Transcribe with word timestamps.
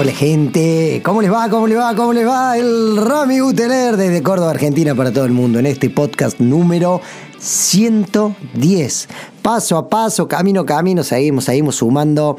Hola 0.00 0.12
gente, 0.12 1.02
¿cómo 1.04 1.20
les 1.20 1.30
va? 1.30 1.50
¿Cómo 1.50 1.66
les 1.66 1.76
va? 1.76 1.94
¿Cómo 1.94 2.14
les 2.14 2.26
va? 2.26 2.56
El 2.56 2.96
Rami 2.96 3.42
Uteler 3.42 3.98
desde 3.98 4.22
Córdoba, 4.22 4.52
Argentina 4.52 4.94
para 4.94 5.12
todo 5.12 5.26
el 5.26 5.32
mundo 5.32 5.58
en 5.58 5.66
este 5.66 5.90
podcast 5.90 6.40
número 6.40 7.02
110. 7.38 9.08
Paso 9.42 9.76
a 9.76 9.90
paso, 9.90 10.26
camino 10.26 10.62
a 10.62 10.64
camino, 10.64 11.04
seguimos, 11.04 11.44
seguimos 11.44 11.76
sumando. 11.76 12.38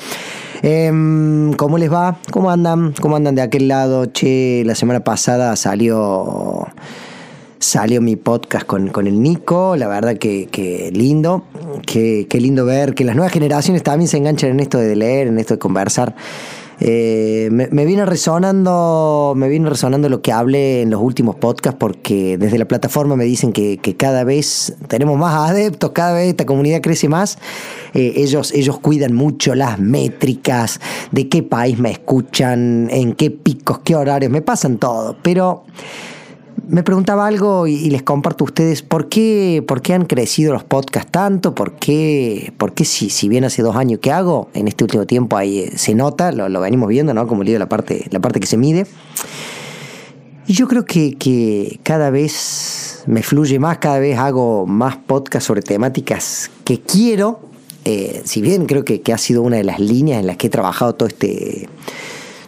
Em, 0.64 1.54
¿Cómo 1.54 1.78
les 1.78 1.94
va? 1.94 2.18
¿Cómo 2.32 2.50
andan? 2.50 2.96
¿Cómo 3.00 3.16
andan 3.16 3.36
de 3.36 3.44
aquel 3.44 3.68
lado? 3.68 4.08
Che, 4.08 4.64
la 4.66 4.74
semana 4.74 5.04
pasada 5.04 5.56
salió 5.56 6.66
salió 7.60 8.02
mi 8.02 8.16
podcast 8.16 8.66
con, 8.66 8.88
con 8.88 9.06
el 9.06 9.22
Nico, 9.22 9.76
la 9.76 9.88
verdad 9.88 10.18
que, 10.18 10.90
lindo, 10.96 11.44
que, 11.86 12.26
que 12.28 12.42
lindo 12.42 12.66
ver 12.66 12.96
que 12.96 13.04
las 13.04 13.16
nuevas 13.16 13.32
generaciones 13.32 13.84
también 13.84 14.08
se 14.08 14.18
enganchan 14.18 14.50
en 14.50 14.62
esto 14.62 14.80
de 14.80 14.96
leer, 14.96 15.28
en 15.28 15.38
esto 15.38 15.54
de 15.54 15.60
conversar. 15.60 16.16
Eh, 16.84 17.50
me, 17.52 17.86
viene 17.86 18.06
resonando, 18.08 19.34
me 19.38 19.48
resonando 19.70 20.10
lo 20.10 20.24
que 20.24 20.32
hablé 20.32 20.82
en 20.82 20.90
los 20.90 21.00
últimos 21.00 21.36
podcasts 21.36 21.78
porque 21.80 22.40
desde 22.40 22.58
la 22.58 22.66
plataforma 22.66 23.16
me 23.16 23.24
dicen 23.24 23.54
que, 23.54 23.78
que 23.78 23.96
cada 23.96 24.24
vez 24.24 24.76
tenemos 24.88 25.16
más 25.20 25.52
adeptos, 25.52 25.92
cada 25.92 26.14
vez 26.14 26.30
esta 26.30 26.48
comunidad 26.48 26.82
crece 26.82 27.08
más. 27.08 27.38
Eh, 27.94 28.14
ellos, 28.16 28.52
ellos 28.54 28.80
cuidan 28.80 29.14
mucho 29.14 29.54
las 29.54 29.78
métricas, 29.78 30.82
de 31.12 31.30
qué 31.30 31.44
país 31.44 31.78
me 31.78 31.92
escuchan, 31.92 32.90
en 32.90 33.14
qué 33.14 33.30
picos, 33.30 33.80
qué 33.84 33.96
horarios, 33.96 34.32
me 34.32 34.42
pasan 34.42 34.80
todo. 34.80 35.16
Pero 35.22 35.66
me 36.72 36.84
preguntaba 36.84 37.28
algo 37.28 37.68
y, 37.68 37.90
les 37.90 38.02
comparto 38.02 38.46
a 38.46 38.46
ustedes 38.46 38.82
por 38.82 39.10
qué, 39.10 39.62
por 39.68 39.82
qué 39.82 39.94
han 39.94 40.06
crecido 40.06 40.54
los 40.54 40.64
podcasts 40.64 41.12
tanto, 41.12 41.54
por 41.54 41.74
qué, 41.74 42.54
por 42.58 42.74
qué 42.74 42.86
si, 42.86 43.10
si 43.10 43.28
bien 43.28 43.44
hace 43.44 43.62
dos 43.62 43.76
años 43.76 44.00
que 44.00 44.10
hago, 44.10 44.50
en 44.54 44.70
este 44.70 44.86
último 44.86 45.06
tiempo 45.06 45.36
ahí 45.36 45.60
eh, 45.60 45.74
se 45.76 45.94
nota, 45.96 46.32
lo, 46.32 46.62
venimos 46.62 46.88
viendo, 46.88 47.14
¿no? 47.14 47.28
Como 47.28 47.44
digo, 47.44 47.60
la 47.60 47.68
parte, 47.68 48.08
la 48.10 48.22
parte 48.22 48.40
que 48.40 48.48
se 48.48 48.56
mide. 48.56 48.88
Y 50.48 50.54
yo 50.54 50.70
creo 50.70 50.86
que, 50.86 51.18
que 51.18 51.82
cada 51.84 52.10
vez 52.10 53.04
me 53.06 53.22
fluye 53.22 53.60
más, 53.60 53.80
cada 53.80 54.00
vez 54.00 54.18
hago 54.18 54.66
más 54.66 54.96
podcasts 54.96 55.48
sobre 55.48 55.62
temáticas 55.62 56.50
que 56.64 56.80
quiero. 56.80 57.42
Eh, 57.84 58.22
si 58.24 58.42
bien 58.42 58.66
creo 58.66 58.86
que, 58.86 59.02
que 59.02 59.12
ha 59.12 59.18
sido 59.18 59.42
una 59.42 59.58
de 59.58 59.66
las 59.66 59.82
líneas 59.82 60.22
en 60.22 60.28
las 60.28 60.38
que 60.38 60.48
he 60.48 60.50
trabajado 60.50 60.96
todo 60.96 61.10
este 61.10 61.68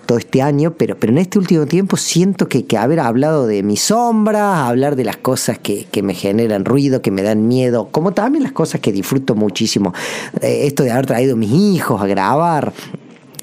todo 0.05 0.17
este 0.17 0.41
año, 0.41 0.73
pero, 0.77 0.97
pero 0.97 1.13
en 1.13 1.19
este 1.19 1.39
último 1.39 1.65
tiempo 1.65 1.97
siento 1.97 2.47
que, 2.47 2.65
que 2.65 2.77
haber 2.77 2.99
hablado 2.99 3.47
de 3.47 3.63
mis 3.63 3.81
sombras, 3.81 4.59
hablar 4.59 4.95
de 4.95 5.03
las 5.03 5.17
cosas 5.17 5.57
que, 5.59 5.85
que, 5.85 6.03
me 6.03 6.13
generan 6.13 6.65
ruido, 6.65 7.01
que 7.01 7.11
me 7.11 7.23
dan 7.23 7.47
miedo, 7.47 7.89
como 7.91 8.13
también 8.13 8.43
las 8.43 8.51
cosas 8.51 8.81
que 8.81 8.91
disfruto 8.91 9.35
muchísimo. 9.35 9.93
Eh, 10.41 10.65
esto 10.65 10.83
de 10.83 10.91
haber 10.91 11.05
traído 11.05 11.33
a 11.33 11.37
mis 11.37 11.51
hijos 11.51 12.01
a 12.01 12.05
grabar, 12.05 12.73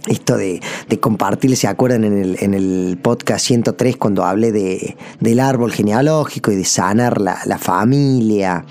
esto 0.06 0.36
de, 0.36 0.60
de, 0.88 1.00
compartir, 1.00 1.56
¿se 1.56 1.68
acuerdan 1.68 2.04
en 2.04 2.18
el, 2.18 2.36
en 2.40 2.54
el 2.54 2.98
podcast 3.02 3.46
103 3.46 3.96
cuando 3.96 4.24
hablé 4.24 4.52
de, 4.52 4.96
del 5.20 5.40
árbol 5.40 5.72
genealógico 5.72 6.50
y 6.52 6.56
de 6.56 6.64
sanar 6.64 7.20
la, 7.20 7.38
la 7.46 7.58
familia? 7.58 8.64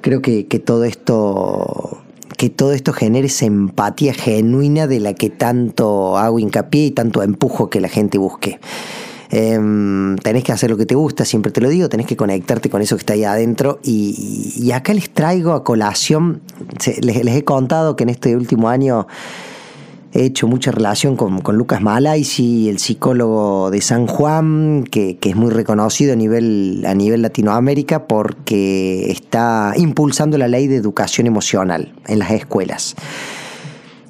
Creo 0.00 0.20
que, 0.20 0.46
que 0.46 0.58
todo 0.58 0.84
esto 0.84 2.03
que 2.36 2.50
todo 2.50 2.72
esto 2.72 2.92
genere 2.92 3.26
esa 3.26 3.46
empatía 3.46 4.14
genuina 4.14 4.86
de 4.86 5.00
la 5.00 5.14
que 5.14 5.30
tanto 5.30 6.18
hago 6.18 6.38
hincapié 6.38 6.86
y 6.86 6.90
tanto 6.90 7.22
empujo 7.22 7.70
que 7.70 7.80
la 7.80 7.88
gente 7.88 8.18
busque. 8.18 8.60
Eh, 9.30 9.58
tenés 10.22 10.44
que 10.44 10.52
hacer 10.52 10.70
lo 10.70 10.76
que 10.76 10.86
te 10.86 10.94
gusta, 10.94 11.24
siempre 11.24 11.50
te 11.50 11.60
lo 11.60 11.68
digo, 11.68 11.88
tenés 11.88 12.06
que 12.06 12.16
conectarte 12.16 12.70
con 12.70 12.82
eso 12.82 12.94
que 12.96 13.00
está 13.00 13.14
ahí 13.14 13.24
adentro. 13.24 13.80
Y, 13.82 14.70
acá 14.72 14.94
les 14.94 15.10
traigo 15.10 15.52
a 15.52 15.64
colación, 15.64 16.40
les, 17.00 17.26
he 17.26 17.44
contado 17.44 17.96
que 17.96 18.04
en 18.04 18.10
este 18.10 18.36
último 18.36 18.68
año 18.68 19.06
he 20.14 20.24
hecho 20.24 20.46
mucha 20.46 20.70
relación 20.70 21.16
con, 21.16 21.40
con 21.40 21.56
Lucas 21.56 21.82
Malaisi, 21.82 22.68
el 22.68 22.78
psicólogo 22.78 23.70
de 23.72 23.80
San 23.80 24.06
Juan, 24.06 24.84
que, 24.88 25.16
que, 25.16 25.30
es 25.30 25.36
muy 25.36 25.50
reconocido 25.50 26.12
a 26.12 26.16
nivel, 26.16 26.84
a 26.86 26.94
nivel 26.94 27.20
Latinoamérica 27.20 28.06
porque 28.06 29.10
está 29.10 29.74
impulsando 29.76 30.38
la 30.38 30.46
ley 30.46 30.68
de 30.68 30.76
educación 30.76 31.26
emocional 31.26 31.92
en 32.06 32.20
las 32.20 32.30
escuelas. 32.30 32.94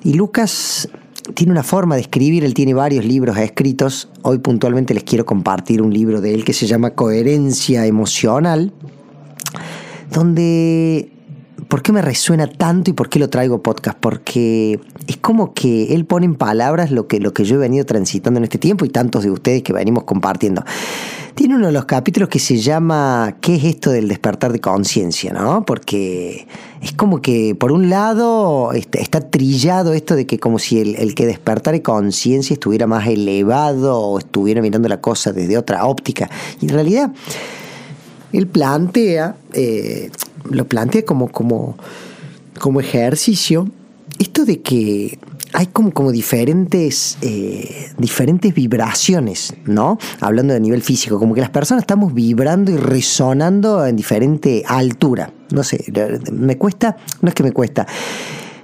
Y 0.03 0.12
Lucas 0.12 0.91
tiene 1.32 1.53
una 1.53 1.62
forma 1.62 1.94
de 1.94 2.03
escribir, 2.03 2.44
él 2.44 2.53
tiene 2.53 2.75
varios 2.75 3.06
libros 3.06 3.38
escritos. 3.38 4.10
Hoy 4.21 4.38
puntualmente 4.38 4.92
les 4.92 5.04
quiero 5.04 5.25
compartir 5.25 5.81
un 5.81 5.94
libro 5.94 6.21
de 6.21 6.34
él 6.34 6.44
que 6.44 6.53
se 6.53 6.66
llama 6.66 6.91
Coherencia 6.91 7.86
Emocional, 7.86 8.75
donde 10.10 11.13
¿Por 11.74 11.82
qué 11.82 11.90
me 11.90 12.02
resuena 12.02 12.46
tanto 12.46 12.92
y 12.92 12.94
por 12.94 13.08
qué 13.08 13.18
lo 13.18 13.28
traigo 13.28 13.60
podcast? 13.60 13.98
Porque 13.98 14.78
es 15.08 15.16
como 15.16 15.54
que 15.54 15.92
él 15.92 16.04
pone 16.04 16.24
en 16.24 16.36
palabras 16.36 16.92
lo 16.92 17.08
que, 17.08 17.18
lo 17.18 17.34
que 17.34 17.44
yo 17.44 17.56
he 17.56 17.58
venido 17.58 17.84
transitando 17.84 18.38
en 18.38 18.44
este 18.44 18.58
tiempo 18.58 18.84
y 18.84 18.90
tantos 18.90 19.24
de 19.24 19.32
ustedes 19.32 19.64
que 19.64 19.72
venimos 19.72 20.04
compartiendo. 20.04 20.62
Tiene 21.34 21.56
uno 21.56 21.66
de 21.66 21.72
los 21.72 21.86
capítulos 21.86 22.28
que 22.28 22.38
se 22.38 22.58
llama 22.58 23.38
¿Qué 23.40 23.56
es 23.56 23.64
esto 23.64 23.90
del 23.90 24.06
despertar 24.06 24.52
de 24.52 24.60
conciencia? 24.60 25.32
¿no? 25.32 25.66
Porque 25.66 26.46
es 26.80 26.92
como 26.92 27.20
que 27.20 27.56
por 27.56 27.72
un 27.72 27.91
lado 27.91 28.70
está, 28.72 29.00
está 29.00 29.28
trillado 29.28 29.94
esto 29.94 30.14
de 30.14 30.28
que 30.28 30.38
como 30.38 30.60
si 30.60 30.78
el, 30.78 31.14
que 31.16 31.26
despertara 31.26 31.76
de 31.76 31.82
conciencia 31.82 32.54
estuviera 32.54 32.86
más 32.86 33.08
elevado 33.08 33.98
o 33.98 34.20
estuviera 34.20 34.62
mirando 34.62 34.88
la 34.88 35.00
cosa 35.00 35.32
desde 35.32 35.58
otra 35.58 35.86
óptica. 35.86 36.30
Y 36.60 36.66
en 36.66 36.72
realidad 36.72 37.12
él 38.32 38.46
plantea... 38.46 39.34
Eh, 39.52 40.12
lo 40.50 40.66
plantea 40.66 41.05
como, 41.05 41.28
como, 41.28 41.77
como 42.59 42.81
ejercicio, 42.81 43.69
esto 44.19 44.44
de 44.44 44.60
que 44.60 45.19
hay 45.53 45.66
como, 45.66 45.93
como 45.93 46.10
diferentes, 46.10 47.16
eh, 47.22 47.93
diferentes 47.97 48.53
vibraciones, 48.53 49.54
¿no? 49.66 49.99
Hablando 50.21 50.53
de 50.53 50.60
nivel 50.60 50.83
físico, 50.83 51.19
como 51.19 51.33
que 51.34 51.41
las 51.41 51.50
personas 51.50 51.83
estamos 51.83 52.12
vibrando 52.12 52.72
y 52.72 52.77
resonando 52.77 53.87
en 53.87 53.94
diferente 53.94 54.65
altura. 54.66 55.33
No 55.53 55.62
sé, 55.62 55.84
me 56.33 56.59
cuesta, 56.59 56.97
no 57.22 57.28
es 57.28 57.34
que 57.34 57.44
me 57.44 57.53
cuesta. 57.53 57.87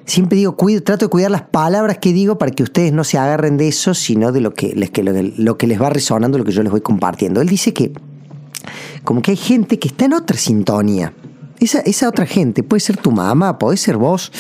Siempre 0.05 0.37
digo, 0.37 0.57
trato 0.83 1.07
de 1.07 1.11
cuidar 1.11 1.31
las 1.31 1.43
palabras 1.43 1.99
que 1.99 2.13
digo 2.13 2.39
para 2.39 2.51
que 2.51 2.65
ustedes 2.65 2.93
no 2.93 3.05
se 3.05 3.17
agarren 3.17 3.57
de 3.57 3.69
eso, 3.69 3.95
sino 3.95 4.33
de 4.33 4.41
lo 4.41 4.53
que, 4.53 4.75
les, 4.75 4.91
que, 4.91 5.05
lo 5.05 5.57
que 5.57 5.69
les 5.69 5.81
va 5.81 5.91
resonando, 5.91 6.39
lo 6.39 6.45
que 6.45 6.51
yo 6.51 6.65
les 6.65 6.73
voy 6.73 6.81
compartiendo. 6.81 7.41
Él 7.41 7.49
dice 7.49 7.73
que 7.73 7.93
como 9.05 9.23
que 9.23 9.31
hay 9.31 9.37
gente 9.37 9.79
que 9.79 9.87
está 9.87 10.07
en 10.07 10.15
otra 10.15 10.37
sintonía. 10.37 11.13
Esa, 11.61 11.81
esa, 11.81 12.09
otra 12.09 12.27
gente 12.27 12.63
puede 12.63 12.81
ser 12.81 12.97
tu 12.97 13.13
mamá, 13.13 13.59
puede 13.59 13.77
ser 13.77 13.97
vos, 13.97 14.33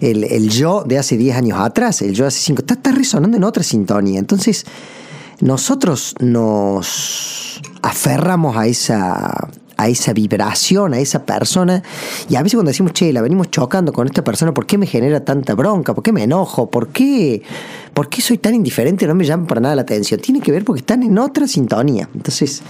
el, 0.00 0.24
el 0.24 0.48
yo 0.48 0.82
de 0.84 0.98
hace 0.98 1.16
10 1.16 1.36
años 1.36 1.58
atrás, 1.60 2.00
el 2.02 2.14
yo 2.14 2.24
de 2.24 2.28
hace 2.28 2.40
5, 2.40 2.62
está, 2.62 2.74
está, 2.74 2.92
resonando 2.92 3.36
en 3.36 3.44
otra 3.44 3.62
sintonía. 3.62 4.18
Entonces, 4.18 4.64
nosotros 5.40 6.14
nos 6.20 7.60
aferramos 7.82 8.56
a 8.56 8.66
esa, 8.66 9.48
a 9.76 9.88
esa 9.88 10.12
vibración, 10.12 10.94
a 10.94 10.98
esa 10.98 11.26
persona, 11.26 11.82
y 12.28 12.36
a 12.36 12.42
veces 12.42 12.56
cuando 12.56 12.70
decimos, 12.70 12.92
che, 12.92 13.12
la 13.12 13.20
venimos 13.20 13.50
chocando 13.50 13.92
con 13.92 14.06
esta 14.06 14.24
persona, 14.24 14.54
¿por 14.54 14.66
qué 14.66 14.78
me 14.78 14.86
genera 14.86 15.24
tanta 15.24 15.54
bronca? 15.54 15.94
¿Por 15.94 16.02
qué 16.02 16.12
me 16.12 16.22
enojo? 16.22 16.70
¿Por 16.70 16.88
qué, 16.88 17.42
¿Por 17.92 18.08
qué 18.08 18.20
soy 18.20 18.38
tan 18.38 18.54
indiferente? 18.54 19.06
No 19.06 19.14
me 19.14 19.24
llama 19.24 19.46
para 19.46 19.60
nada 19.60 19.76
la 19.76 19.82
atención. 19.82 20.20
Tiene 20.20 20.40
que 20.40 20.52
ver 20.52 20.64
porque 20.64 20.80
están 20.80 21.02
en 21.02 21.18
otra 21.18 21.46
sintonía. 21.46 22.08
Entonces, 22.14 22.62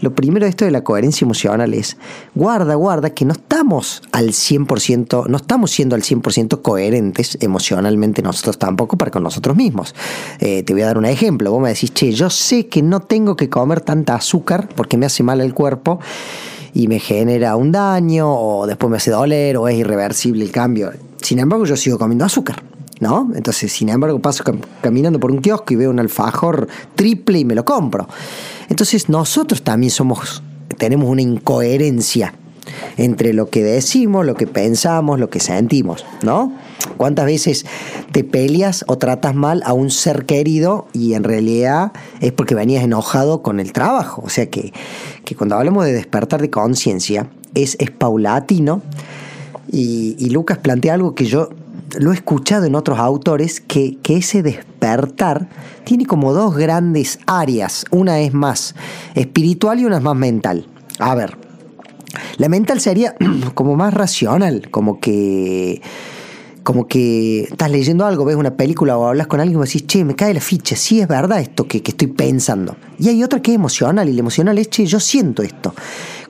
lo 0.00 0.14
primero 0.14 0.44
de 0.44 0.50
esto 0.50 0.64
de 0.64 0.70
la 0.70 0.84
coherencia 0.84 1.24
emocional 1.24 1.74
es, 1.74 1.96
guarda, 2.34 2.74
guarda, 2.74 3.10
que 3.10 3.24
no 3.24 3.32
estamos 3.32 4.02
al 4.12 4.28
100%, 4.28 5.26
no 5.26 5.36
estamos 5.36 5.70
siendo 5.70 5.96
al 5.96 6.02
100% 6.02 6.62
coherentes 6.62 7.38
emocionalmente 7.40 8.22
nosotros 8.22 8.58
tampoco 8.58 8.96
para 8.96 9.10
con 9.10 9.22
nosotros 9.22 9.56
mismos. 9.56 9.94
Eh, 10.40 10.62
te 10.62 10.72
voy 10.72 10.82
a 10.82 10.86
dar 10.86 10.98
un 10.98 11.04
ejemplo. 11.04 11.50
Vos 11.50 11.62
me 11.62 11.70
decís, 11.70 11.92
che, 11.92 12.12
yo 12.12 12.30
sé 12.30 12.66
que 12.66 12.82
no 12.82 13.00
tengo 13.00 13.36
que 13.36 13.48
comer 13.48 13.80
tanta 13.80 14.14
azúcar 14.14 14.68
porque 14.74 14.96
me 14.96 15.06
hace 15.06 15.22
mal 15.22 15.40
el 15.40 15.54
cuerpo 15.54 15.98
y 16.74 16.88
me 16.88 17.00
genera 17.00 17.56
un 17.56 17.72
daño 17.72 18.32
o 18.32 18.66
después 18.66 18.90
me 18.90 18.98
hace 18.98 19.10
doler 19.10 19.56
o 19.56 19.68
es 19.68 19.76
irreversible 19.76 20.44
el 20.44 20.50
cambio. 20.50 20.92
Sin 21.20 21.38
embargo, 21.38 21.64
yo 21.64 21.76
sigo 21.76 21.98
comiendo 21.98 22.24
azúcar. 22.24 22.62
¿No? 23.00 23.30
Entonces, 23.36 23.70
sin 23.70 23.90
embargo, 23.90 24.18
paso 24.18 24.42
cam 24.42 24.58
caminando 24.80 25.20
por 25.20 25.30
un 25.30 25.38
kiosco 25.38 25.72
y 25.72 25.76
veo 25.76 25.88
un 25.88 26.00
alfajor 26.00 26.66
triple 26.96 27.38
y 27.38 27.44
me 27.44 27.54
lo 27.54 27.64
compro. 27.64 28.08
Entonces 28.68 29.08
nosotros 29.08 29.62
también 29.62 29.90
somos, 29.90 30.42
tenemos 30.76 31.08
una 31.08 31.22
incoherencia 31.22 32.34
entre 32.96 33.32
lo 33.32 33.48
que 33.48 33.62
decimos, 33.62 34.26
lo 34.26 34.34
que 34.34 34.46
pensamos, 34.46 35.18
lo 35.18 35.30
que 35.30 35.40
sentimos, 35.40 36.04
¿no? 36.22 36.52
¿Cuántas 36.96 37.26
veces 37.26 37.64
te 38.12 38.24
peleas 38.24 38.84
o 38.88 38.98
tratas 38.98 39.34
mal 39.34 39.62
a 39.64 39.72
un 39.72 39.90
ser 39.90 40.26
querido 40.26 40.86
y 40.92 41.14
en 41.14 41.24
realidad 41.24 41.92
es 42.20 42.32
porque 42.32 42.54
venías 42.54 42.84
enojado 42.84 43.42
con 43.42 43.60
el 43.60 43.72
trabajo? 43.72 44.22
O 44.24 44.28
sea 44.28 44.46
que, 44.46 44.72
que 45.24 45.34
cuando 45.34 45.56
hablamos 45.56 45.84
de 45.84 45.92
despertar 45.92 46.40
de 46.40 46.50
conciencia 46.50 47.28
es, 47.54 47.76
es 47.80 47.90
paulatino 47.90 48.82
y, 49.70 50.16
y 50.18 50.30
Lucas 50.30 50.58
plantea 50.58 50.94
algo 50.94 51.14
que 51.14 51.26
yo 51.26 51.50
lo 51.98 52.12
he 52.12 52.14
escuchado 52.14 52.66
en 52.66 52.74
otros 52.74 52.98
autores, 52.98 53.60
que, 53.60 53.98
que, 54.02 54.16
ese 54.16 54.42
despertar 54.42 55.48
tiene 55.84 56.06
como 56.06 56.32
dos 56.32 56.56
grandes 56.56 57.18
áreas. 57.26 57.84
Una 57.90 58.20
es 58.20 58.34
más 58.34 58.74
espiritual 59.14 59.80
y 59.80 59.84
una 59.84 59.98
es 59.98 60.02
más 60.02 60.16
mental. 60.16 60.66
A 60.98 61.14
ver, 61.14 61.36
la 62.36 62.48
mental 62.48 62.80
sería 62.80 63.14
como 63.54 63.76
más 63.76 63.94
racional, 63.94 64.70
como 64.70 65.00
que 65.00 65.80
como 66.62 66.86
que 66.86 67.44
estás 67.44 67.70
leyendo 67.70 68.04
algo, 68.04 68.26
ves 68.26 68.36
una 68.36 68.54
película 68.54 68.98
o 68.98 69.06
hablas 69.06 69.26
con 69.26 69.40
alguien 69.40 69.58
y 69.58 69.64
decís, 69.64 69.86
che, 69.86 70.04
me 70.04 70.14
cae 70.14 70.34
la 70.34 70.40
ficha, 70.42 70.76
sí 70.76 71.00
es 71.00 71.08
verdad 71.08 71.40
esto 71.40 71.66
que, 71.66 71.82
que, 71.82 71.92
estoy 71.92 72.08
pensando. 72.08 72.76
Y 72.98 73.08
hay 73.08 73.24
otra 73.24 73.40
que 73.40 73.52
es 73.52 73.54
emocional, 73.54 74.06
y 74.06 74.12
la 74.12 74.20
emocional 74.20 74.58
es, 74.58 74.68
che, 74.68 74.84
yo 74.84 75.00
siento 75.00 75.42
esto. 75.42 75.74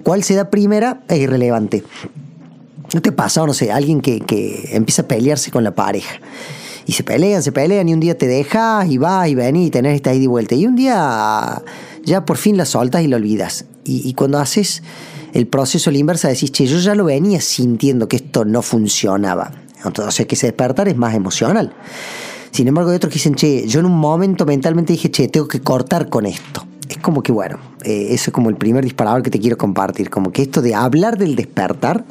¿Cuál 0.04 0.22
se 0.22 0.36
da 0.36 0.48
primera? 0.48 1.00
Es 1.08 1.18
irrelevante. 1.18 1.82
¿No 2.94 3.02
te 3.02 3.12
pasa, 3.12 3.44
no 3.44 3.54
sé, 3.54 3.70
alguien 3.70 4.00
que, 4.00 4.20
que 4.20 4.70
empieza 4.72 5.02
a 5.02 5.08
pelearse 5.08 5.50
con 5.50 5.64
la 5.64 5.74
pareja? 5.74 6.20
Y 6.88 6.92
se 6.92 7.04
pelean, 7.04 7.42
se 7.42 7.52
pelean, 7.52 7.86
y 7.86 7.92
un 7.92 8.00
día 8.00 8.16
te 8.16 8.26
dejas 8.26 8.88
y 8.88 8.96
vas 8.96 9.28
y 9.28 9.34
venís 9.34 9.68
y 9.68 9.70
tenés 9.70 9.94
esta 9.94 10.14
ida 10.14 10.24
y 10.24 10.26
vuelta. 10.26 10.54
Y 10.54 10.66
un 10.66 10.74
día 10.74 11.62
ya 12.02 12.24
por 12.24 12.38
fin 12.38 12.56
la 12.56 12.64
soltas 12.64 13.02
y 13.02 13.08
la 13.08 13.16
olvidas. 13.16 13.66
Y, 13.84 14.12
cuando 14.14 14.38
haces 14.38 14.82
el 15.32 15.46
proceso 15.46 15.88
a 15.88 15.92
la 15.92 15.98
inversa, 15.98 16.28
decís, 16.28 16.50
che, 16.52 16.66
yo 16.66 16.78
ya 16.78 16.94
lo 16.94 17.04
venía 17.04 17.40
sintiendo 17.40 18.06
que 18.06 18.16
esto 18.16 18.44
no 18.44 18.60
funcionaba. 18.60 19.52
Entonces, 19.84 20.26
que 20.26 20.34
ese 20.34 20.46
despertar 20.46 20.88
es 20.88 20.96
más 20.96 21.14
emocional. 21.14 21.72
Sin 22.50 22.68
embargo, 22.68 22.90
hay 22.90 22.96
otros 22.96 23.10
que 23.10 23.18
dicen, 23.18 23.34
che, 23.34 23.66
yo 23.66 23.80
en 23.80 23.86
un 23.86 23.96
momento 23.96 24.44
mentalmente 24.44 24.92
dije, 24.92 25.10
che, 25.10 25.28
tengo 25.28 25.48
que 25.48 25.60
cortar 25.60 26.08
con 26.08 26.26
esto. 26.26 26.66
Es 26.88 26.98
como 26.98 27.22
que, 27.22 27.32
bueno, 27.32 27.58
eh, 27.82 28.08
eso 28.10 28.30
es 28.30 28.34
como 28.34 28.50
el 28.50 28.56
primer 28.56 28.84
disparador 28.84 29.22
que 29.22 29.30
te 29.30 29.38
quiero 29.38 29.56
compartir. 29.56 30.10
Como 30.10 30.32
que 30.32 30.42
esto 30.42 30.60
de 30.60 30.74
hablar 30.74 31.16
del 31.18 31.34
despertar 31.34 32.04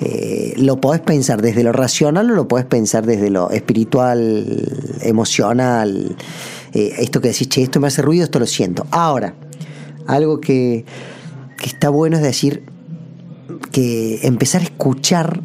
eh, 0.00 0.54
lo 0.56 0.80
podés 0.80 1.00
pensar 1.00 1.42
desde 1.42 1.62
lo 1.62 1.72
racional 1.72 2.30
o 2.30 2.34
lo 2.34 2.48
podés 2.48 2.66
pensar 2.66 3.06
desde 3.06 3.30
lo 3.30 3.50
espiritual, 3.50 4.98
emocional. 5.02 6.16
Eh, 6.72 6.94
esto 6.98 7.20
que 7.20 7.28
decís, 7.28 7.48
che, 7.48 7.62
esto 7.62 7.80
me 7.80 7.88
hace 7.88 8.02
ruido, 8.02 8.24
esto 8.24 8.38
lo 8.38 8.46
siento. 8.46 8.86
Ahora, 8.90 9.34
algo 10.06 10.40
que, 10.40 10.84
que 11.58 11.66
está 11.66 11.88
bueno 11.90 12.16
es 12.16 12.22
decir 12.22 12.64
que 13.70 14.20
empezar 14.22 14.62
a 14.62 14.64
escuchar 14.64 15.40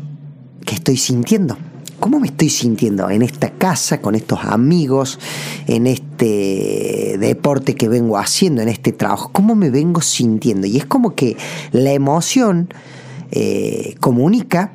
qué 0.65 0.75
estoy 0.75 0.97
sintiendo. 0.97 1.57
¿Cómo 1.99 2.19
me 2.19 2.27
estoy 2.27 2.49
sintiendo 2.49 3.09
en 3.09 3.23
esta 3.23 3.49
casa, 3.49 4.01
con 4.01 4.13
estos 4.13 4.39
amigos, 4.43 5.17
en 5.65 5.87
este 5.87 7.17
deporte 7.19 7.73
que 7.73 7.89
vengo 7.89 8.17
haciendo, 8.17 8.61
en 8.61 8.69
este 8.69 8.91
trabajo? 8.91 9.31
¿Cómo 9.33 9.55
me 9.55 9.71
vengo 9.71 10.01
sintiendo? 10.01 10.67
Y 10.67 10.77
es 10.77 10.85
como 10.85 11.15
que 11.15 11.37
la 11.71 11.91
emoción 11.91 12.69
eh, 13.31 13.95
comunica 13.99 14.73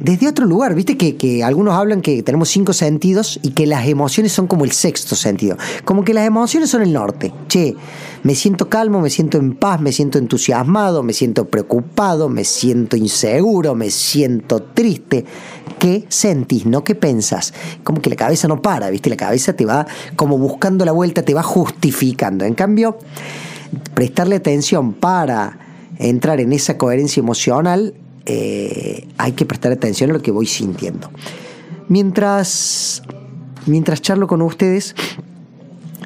desde 0.00 0.28
otro 0.28 0.46
lugar. 0.46 0.74
Viste 0.74 0.96
que, 0.96 1.42
algunos 1.42 1.74
hablan 1.74 2.02
que 2.02 2.22
tenemos 2.22 2.48
cinco 2.48 2.72
sentidos 2.72 3.38
y 3.42 3.50
que 3.50 3.66
las 3.66 3.86
emociones 3.86 4.32
son 4.32 4.46
como 4.46 4.64
el 4.64 4.72
sexto 4.72 5.16
sentido. 5.16 5.56
Como 5.84 6.04
que 6.04 6.14
las 6.14 6.26
emociones 6.26 6.70
son 6.70 6.82
el 6.82 6.92
norte. 6.92 7.32
Che, 7.48 7.74
me 8.22 8.34
siento 8.34 8.68
calmo, 8.68 9.00
me 9.00 9.10
siento 9.10 9.38
en 9.38 9.54
paz, 9.54 9.80
me 9.80 9.92
siento 9.92 10.18
entusiasmado, 10.18 11.02
me 11.02 11.12
siento 11.12 11.46
preocupado, 11.48 12.28
me 12.28 12.44
siento 12.44 12.96
inseguro, 12.96 13.74
me 13.74 13.90
siento 13.90 14.62
triste. 14.62 15.24
¿Qué 15.78 16.06
sentís? 16.08 16.66
No 16.66 16.84
qué 16.84 16.94
pensás. 16.94 17.52
Como 17.84 18.00
que 18.00 18.10
la 18.10 18.16
cabeza 18.16 18.48
no 18.48 18.62
para, 18.62 18.90
¿viste? 18.90 19.10
La 19.10 19.16
cabeza 19.16 19.54
te 19.54 19.64
va 19.64 19.86
como 20.16 20.38
buscando 20.38 20.84
la 20.84 20.92
vuelta, 20.92 21.22
te 21.22 21.34
va 21.34 21.42
justificando. 21.42 22.44
En 22.44 22.54
cambio, 22.54 22.98
prestarle 23.94 24.36
atención 24.36 24.94
para 24.94 25.65
entrar 25.98 26.40
en 26.40 26.52
esa 26.52 26.76
coherencia 26.78 27.20
emocional 27.20 27.94
eh, 28.26 29.06
hay 29.18 29.32
que 29.32 29.46
prestar 29.46 29.72
atención 29.72 30.10
a 30.10 30.14
lo 30.14 30.22
que 30.22 30.32
voy 30.32 30.46
sintiendo. 30.46 31.10
Mientras, 31.88 33.02
mientras 33.66 34.02
charlo 34.02 34.26
con 34.26 34.42
ustedes, 34.42 34.96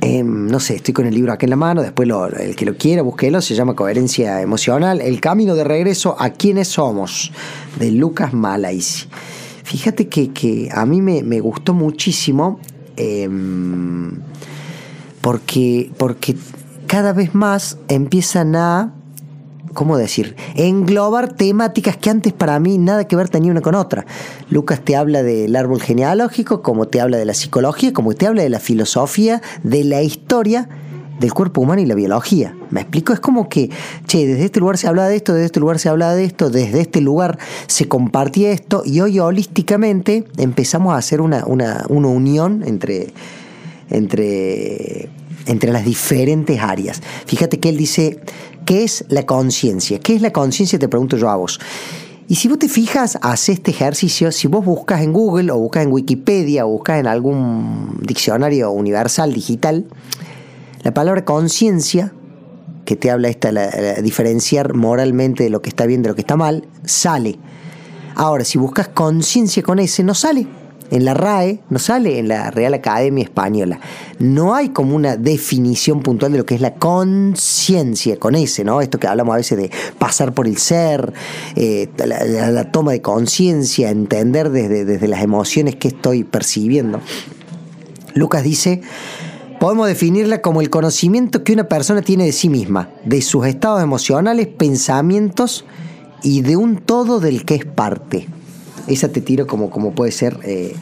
eh, 0.03 0.23
no 0.23 0.61
sé, 0.61 0.77
estoy 0.77 0.93
con 0.93 1.07
el 1.07 1.15
libro 1.15 1.33
aquí 1.33 1.47
en 1.47 1.51
la 1.51 1.57
mano, 1.57 1.83
después 1.83 2.07
lo, 2.07 2.27
el 2.27 2.55
que 2.57 2.67
lo 2.67 2.77
quiera, 2.77 3.03
búsquelo, 3.03 3.41
se 3.41 3.55
llama 3.55 3.75
Coherencia 3.75 4.43
Emocional, 4.43 5.01
El 5.01 5.21
Camino 5.21 5.55
de 5.55 5.65
Regreso 5.65 6.15
a 6.19 6.31
quienes 6.31 6.69
somos, 6.69 7.33
de 7.79 7.91
Lucas 7.91 8.35
Malaisi. 8.35 9.07
Fíjate 9.65 10.09
que, 10.09 10.31
que 10.33 10.69
a 10.73 10.85
mí 10.85 11.01
me, 11.01 11.23
me 11.23 11.41
gustó 11.41 11.73
muchísimo 11.73 12.61
eh, 12.97 13.29
porque, 15.23 15.91
porque 15.97 16.37
cada 16.87 17.13
vez 17.13 17.35
más 17.35 17.79
empiezan 17.89 18.57
a 18.57 18.95
¿cómo 19.75 19.97
decir? 19.97 20.37
Englobar 20.55 21.33
temáticas 21.33 21.97
que 21.97 22.11
antes 22.11 22.33
para 22.33 22.59
mí 22.61 22.79
nada 22.79 23.07
que 23.07 23.17
ver 23.17 23.29
tenía 23.29 23.51
una 23.51 23.61
con 23.61 23.75
otra. 23.75 24.07
Lucas 24.49 24.81
te 24.81 24.97
habla 24.97 25.23
del 25.23 25.55
árbol 25.57 25.81
genealógico, 25.81 26.63
como 26.63 26.89
te 26.89 27.01
habla 27.01 27.19
de 27.19 27.25
la 27.25 27.35
psicología, 27.35 27.93
como 27.93 28.15
te 28.15 28.27
habla 28.27 28.43
de 28.43 28.51
la 28.51 28.61
filosofía, 28.61 29.43
de 29.63 29.85
la 29.85 30.03
historia 30.03 30.69
del 31.21 31.35
cuerpo 31.35 31.61
humano 31.61 31.83
y 31.83 31.87
la 31.87 31.95
biología. 31.95 32.57
¿Me 32.71 32.81
explico? 32.81 33.13
Es 33.13 33.21
como 33.21 33.49
que, 33.49 33.71
che, 34.07 34.27
desde 34.27 34.47
este 34.47 34.59
lugar 34.59 34.79
se 34.79 34.89
habla 34.89 35.07
de 35.07 35.17
esto, 35.17 35.35
desde 35.35 35.47
este 35.47 35.61
lugar 35.61 35.79
se 35.79 35.91
habla 35.91 36.15
de 36.15 36.25
esto, 36.25 36.49
desde 36.49 36.81
este 36.81 37.03
lugar 37.03 37.39
se 37.67 37.89
compartía 37.89 38.51
esto 38.51 38.83
y 38.87 39.01
hoy 39.01 39.19
holísticamente 39.19 40.25
empezamos 40.39 40.95
a 40.95 40.97
hacer 40.97 41.21
una, 41.21 41.45
una, 41.47 41.85
una 41.91 42.09
unión 42.09 42.63
entre, 42.67 43.09
entre, 43.91 45.11
entre 45.45 45.73
las 45.73 45.85
diferentes 45.85 46.59
áreas. 46.59 47.03
Fíjate 47.27 47.61
que 47.61 47.69
él 47.69 47.77
dice, 47.77 48.21
¿qué 48.65 48.85
es 48.85 49.05
la 49.09 49.27
conciencia? 49.27 49.99
¿Qué 49.99 50.15
es 50.15 50.23
la 50.23 50.33
conciencia? 50.33 50.79
Te 50.79 50.89
pregunto 50.89 51.17
yo 51.17 51.29
a 51.29 51.37
vos. 51.37 51.61
Y 52.29 52.37
si 52.37 52.47
vos 52.47 52.61
te 52.61 52.69
fijas, 52.69 53.19
haces 53.23 53.57
este 53.57 53.73
ejercicio, 53.73 54.31
si 54.31 54.47
vos 54.47 54.65
buscas 54.65 55.03
en 55.03 55.13
Google 55.13 55.51
o 55.51 55.59
buscas 55.59 55.85
en 55.85 55.93
Wikipedia 55.93 56.65
o 56.65 56.69
buscas 56.69 57.01
en 57.01 57.09
algún 57.09 57.99
diccionario 58.03 58.71
universal 58.71 59.33
digital, 59.33 59.87
la 60.85 60.95
palabra 60.95 61.25
conciencia, 61.25 62.13
que 62.85 62.95
te 62.95 63.11
habla 63.11 63.29
esta, 63.29 63.51
diferenciar 64.01 64.75
moralmente 64.75 65.45
de 65.45 65.51
lo 65.51 65.61
que 65.61 65.71
está 65.71 65.87
bien 65.87 66.03
de 66.03 66.11
lo 66.11 66.15
que 66.15 66.21
está 66.21 66.37
mal, 66.37 66.69
sale. 66.85 67.37
Ahora, 68.15 68.45
si 68.45 68.59
buscas 68.59 68.89
conciencia 68.89 69.63
con 69.63 69.81
ese, 69.81 70.05
no 70.05 70.15
sale. 70.15 70.47
En 70.91 71.05
la 71.05 71.15
RAE 71.15 71.61
no 71.71 71.79
sale 71.79 72.19
en 72.19 72.29
la 72.29 72.51
Real 72.51 72.75
Academia 72.75 73.23
Española. 73.23 73.79
No 74.19 74.55
hay 74.55 74.71
como 74.71 74.97
una 74.97 75.17
definición 75.17 76.01
puntual 76.03 76.33
de 76.33 76.39
lo 76.39 76.47
que 76.47 76.57
es 76.57 76.61
la 76.61 76.75
conciencia 76.75 78.19
con 78.19 78.35
ese, 78.35 78.65
¿no? 78.65 78.81
Esto 78.81 78.99
que 78.99 79.07
hablamos 79.07 79.35
a 79.35 79.37
veces 79.37 79.57
de 79.57 79.71
pasar 79.99 80.33
por 80.35 80.49
el 80.49 80.59
ser, 80.59 81.13
eh, 81.55 81.89
la, 81.97 82.51
la, 82.51 82.73
toma 82.73 82.93
de 82.93 83.01
conciencia, 83.01 83.91
entender 83.91 84.51
desde, 84.51 84.85
desde 84.85 85.09
las 85.09 85.23
emociones 85.23 85.77
que 85.77 85.89
estoy 85.89 86.25
percibiendo. 86.25 87.01
Lucas 88.15 88.43
dice, 88.43 88.83
podemos 89.61 89.87
definirla 89.87 90.43
como 90.43 90.61
el 90.61 90.71
conocimiento 90.71 91.45
que 91.45 91.53
una 91.53 91.69
persona 91.69 92.03
tiene 92.03 92.25
de 92.25 92.33
sí 92.33 92.49
misma, 92.49 92.91
de 93.05 93.23
sus 93.23 93.47
estados 93.47 93.81
emocionales, 93.83 94.49
pensamientos 94.49 95.65
y 96.23 96.43
de 96.43 96.57
un 96.57 96.79
todo 96.79 97.21
del 97.21 97.45
que 97.45 97.55
es 97.55 97.65
parte. 97.65 98.27
Esa 98.87 99.09
te 99.09 99.21
tiro 99.21 99.47
como, 99.47 99.71
como 99.71 99.93
puede 99.93 100.13
ser 100.13 100.39
eh, 100.45 100.75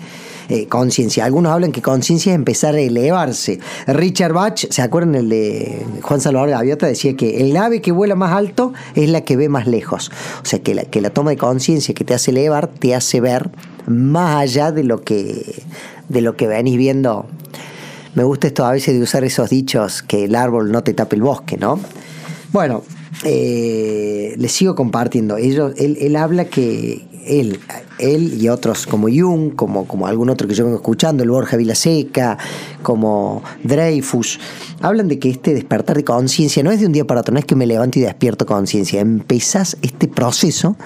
eh, 0.49 0.67
conciencia. 0.67 1.27
Algunos 1.27 1.53
hablan 1.53 1.73
que 1.73 1.83
conciencia 1.83 2.33
es 2.33 2.37
empezar 2.37 2.75
a 2.75 2.81
elevarse. 2.81 3.61
Richard 3.87 4.33
Bach, 4.33 4.57
¿se 4.71 4.81
acuerdan 4.81 5.15
el 5.15 5.29
de 5.29 5.85
Juan 6.01 6.23
Salvador 6.23 6.49
Gaviota? 6.49 6.87
Decía 6.87 7.15
que 7.17 7.43
el 7.43 7.55
ave 7.57 7.83
que 7.83 7.93
vuela 7.93 8.15
más 8.15 8.33
alto 8.33 8.73
es 8.95 9.11
la 9.11 9.21
que 9.21 9.37
ve 9.37 9.51
más 9.51 9.67
lejos. 9.67 10.11
O 10.43 10.47
sea, 10.47 10.61
que 10.61 10.75
la, 10.75 10.85
que 10.85 11.03
la 11.03 11.11
toma 11.11 11.31
de 11.31 11.37
conciencia 11.37 11.95
que 11.95 12.03
te 12.05 12.15
hace 12.15 12.31
elevar 12.31 12.69
te 12.69 12.95
hace 12.95 13.21
ver 13.21 13.51
más 13.87 14.41
allá 14.41 14.73
de 14.73 14.85
lo 14.85 15.03
que, 15.03 15.63
de 16.09 16.23
lo 16.23 16.35
que 16.35 16.47
venís 16.47 16.79
viendo. 16.79 17.27
Me 18.15 18.25
gusta 18.25 18.47
esto 18.47 18.65
a 18.65 18.73
veces 18.73 18.95
de 18.95 19.03
usar 19.03 19.25
esos 19.25 19.51
dichos 19.51 20.03
que 20.03 20.25
el 20.25 20.35
árbol 20.35 20.73
no 20.73 20.83
te 20.83 20.95
tape 20.95 21.17
el 21.17 21.23
bosque, 21.23 21.59
¿no? 21.59 21.79
Bueno, 22.53 22.85
eh, 23.25 24.35
les 24.39 24.53
sigo 24.53 24.75
compartiendo. 24.75 25.37
Ellos, 25.37 25.75
él, 25.77 25.99
él 26.01 26.17
habla 26.17 26.47
que 26.47 27.07
él, 27.27 27.61
él 27.99 28.41
y 28.41 28.49
otros 28.49 28.87
como 28.87 29.09
Jung, 29.09 29.55
como, 29.55 29.87
como 29.87 30.07
algún 30.07 30.31
otro 30.31 30.49
que 30.49 30.55
yo 30.55 30.65
vengo 30.65 30.77
escuchando, 30.77 31.23
el 31.23 31.31
Borja 31.31 31.57
Vilaseca, 31.57 32.39
como 32.83 33.43
Dreyfus, 33.65 34.39
hablan 34.81 35.09
de 35.09 35.19
que 35.19 35.31
este 35.31 35.55
despertar 35.55 35.97
de 35.97 36.05
conciencia 36.05 36.63
no 36.63 36.71
es 36.71 36.81
de 36.81 36.87
un 36.87 36.93
día 36.93 37.07
para 37.07 37.21
otro, 37.21 37.33
no 37.33 37.41
es 37.41 37.45
que 37.45 37.57
me 37.57 37.67
levanto 37.67 37.99
y 37.99 38.03
despierto 38.03 38.47
conciencia, 38.47 39.01
empezás 39.01 39.77
este 39.83 40.09
proceso 40.09 40.77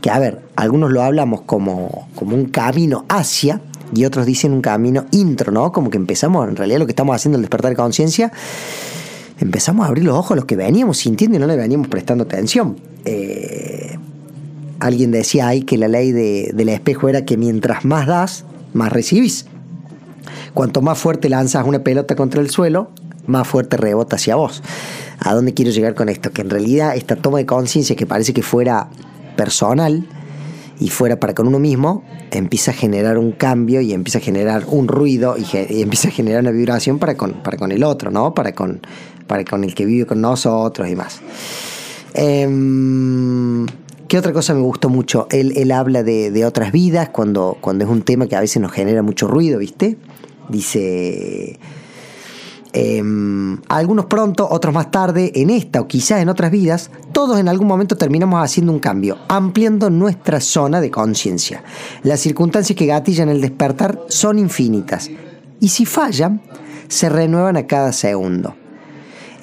que, 0.00 0.10
a 0.10 0.18
ver, 0.18 0.40
algunos 0.56 0.90
lo 0.90 1.02
hablamos 1.02 1.42
como, 1.42 2.08
como 2.14 2.34
un 2.34 2.46
camino 2.46 3.04
hacia, 3.08 3.60
y 3.94 4.04
otros 4.04 4.26
dicen 4.26 4.52
un 4.52 4.62
camino 4.62 5.06
intro, 5.10 5.52
¿no? 5.52 5.70
Como 5.70 5.90
que 5.90 5.98
empezamos, 5.98 6.48
en 6.48 6.56
realidad 6.56 6.78
lo 6.78 6.86
que 6.86 6.92
estamos 6.92 7.14
haciendo 7.14 7.36
el 7.36 7.42
despertar 7.42 7.70
de 7.70 7.76
conciencia, 7.76 8.32
empezamos 9.38 9.84
a 9.84 9.88
abrir 9.88 10.04
los 10.04 10.16
ojos 10.16 10.32
a 10.32 10.36
los 10.36 10.44
que 10.44 10.56
veníamos 10.56 10.98
sintiendo 10.98 11.36
y 11.36 11.40
no 11.40 11.46
le 11.46 11.56
veníamos 11.56 11.88
prestando 11.88 12.24
atención. 12.24 12.76
Eh, 13.04 13.71
alguien 14.82 15.12
decía 15.12 15.46
ahí 15.46 15.62
que 15.62 15.78
la 15.78 15.86
ley 15.86 16.10
de, 16.10 16.50
del 16.54 16.68
espejo 16.68 17.08
era 17.08 17.24
que 17.24 17.36
mientras 17.36 17.84
más 17.84 18.06
das, 18.08 18.44
más 18.74 18.92
recibís. 18.92 19.46
Cuanto 20.54 20.82
más 20.82 20.98
fuerte 20.98 21.28
lanzas 21.28 21.64
una 21.66 21.84
pelota 21.84 22.16
contra 22.16 22.40
el 22.40 22.50
suelo, 22.50 22.90
más 23.26 23.46
fuerte 23.46 23.76
rebota 23.76 24.16
hacia 24.16 24.34
vos. 24.34 24.60
¿A 25.20 25.34
dónde 25.34 25.54
quiero 25.54 25.70
llegar 25.70 25.94
con 25.94 26.08
esto? 26.08 26.32
Que 26.32 26.42
en 26.42 26.50
realidad 26.50 26.96
esta 26.96 27.14
toma 27.14 27.38
de 27.38 27.46
conciencia 27.46 27.94
que 27.94 28.06
parece 28.06 28.32
que 28.32 28.42
fuera 28.42 28.88
personal 29.36 30.04
y 30.80 30.88
fuera 30.88 31.20
para 31.20 31.32
con 31.32 31.46
uno 31.46 31.60
mismo, 31.60 32.02
empieza 32.32 32.72
a 32.72 32.74
generar 32.74 33.18
un 33.18 33.30
cambio 33.30 33.80
y 33.82 33.92
empieza 33.92 34.18
a 34.18 34.20
generar 34.20 34.64
un 34.66 34.88
ruido 34.88 35.36
y, 35.38 35.44
empieza 35.80 36.08
a 36.08 36.10
generar 36.10 36.40
una 36.40 36.50
vibración 36.50 36.98
para 36.98 37.16
con, 37.16 37.34
para 37.34 37.56
con 37.56 37.70
el 37.70 37.84
otro, 37.84 38.10
¿no? 38.10 38.34
Para 38.34 38.52
con, 38.52 38.80
para 39.28 39.44
con 39.44 39.62
el 39.62 39.76
que 39.76 39.84
vive 39.84 40.06
con 40.06 40.20
nosotros 40.20 40.88
y 40.88 40.96
más. 40.96 41.20
Em, 42.14 43.64
¿Qué 44.12 44.18
otra 44.18 44.34
cosa 44.34 44.52
me 44.52 44.60
gustó 44.60 44.90
mucho? 44.90 45.26
Él, 45.30 45.72
habla 45.72 46.02
de, 46.02 46.44
otras 46.44 46.70
vidas 46.70 47.08
cuando, 47.08 47.56
cuando 47.62 47.84
es 47.84 47.90
un 47.90 48.02
tema 48.02 48.26
que 48.26 48.36
a 48.36 48.40
veces 48.40 48.60
nos 48.60 48.70
genera 48.70 49.00
mucho 49.00 49.26
ruido, 49.26 49.58
¿viste? 49.58 49.96
Dice, 50.50 51.58
em, 52.74 53.58
algunos 53.68 54.04
pronto, 54.04 54.46
otros 54.50 54.74
más 54.74 54.90
tarde, 54.90 55.32
en 55.36 55.48
esta 55.48 55.80
o 55.80 55.88
quizás 55.88 56.20
en 56.20 56.28
otras 56.28 56.50
vidas, 56.50 56.90
todos 57.12 57.40
en 57.40 57.48
algún 57.48 57.66
momento 57.66 57.96
terminamos 57.96 58.44
haciendo 58.44 58.70
un 58.70 58.80
cambio, 58.80 59.16
ampliando 59.28 59.88
nuestra 59.88 60.42
zona 60.42 60.82
de 60.82 60.90
conciencia. 60.90 61.64
Las 62.02 62.20
circunstancias 62.20 62.76
que 62.76 62.84
gatillan 62.84 63.30
el 63.30 63.40
despertar 63.40 63.98
son 64.08 64.38
infinitas 64.38 65.10
y 65.58 65.68
si 65.68 65.86
fallan, 65.86 66.42
se 66.86 67.08
renuevan 67.08 67.56
a 67.56 67.66
cada 67.66 67.92
segundo. 67.94 68.56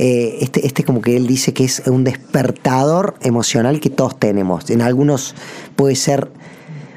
Eh, 0.01 0.38
este, 0.39 0.65
este 0.65 0.86
como 0.86 1.01
que 1.01 1.18
él 1.18 1.27
dice 1.27 1.53
que 1.53 1.65
es 1.65 1.84
un 1.86 2.06
despertador 2.06 3.15
emocional 3.22 3.82
que 3.82 3.89
todos 3.89 4.18
tenemos. 4.18 4.70
En 4.70 4.82
algunos 4.82 5.36
puede 5.75 5.96
ser 5.98 6.32